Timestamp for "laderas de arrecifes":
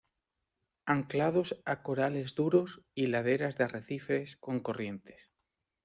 3.05-4.35